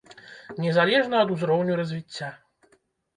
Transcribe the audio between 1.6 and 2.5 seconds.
развіцця.